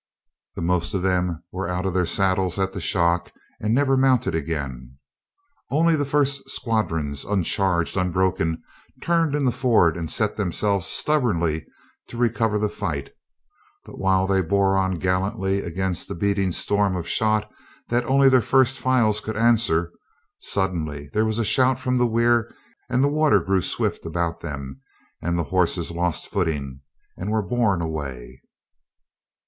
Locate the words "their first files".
18.27-19.19